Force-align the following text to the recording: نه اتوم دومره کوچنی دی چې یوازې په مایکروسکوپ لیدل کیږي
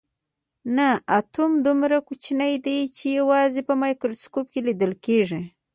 نه 0.75 0.87
اتوم 1.17 1.51
دومره 1.65 1.97
کوچنی 2.07 2.53
دی 2.65 2.77
چې 2.97 3.05
یوازې 3.19 3.61
په 3.67 3.73
مایکروسکوپ 3.81 4.47
لیدل 4.67 4.91
کیږي 5.05 5.41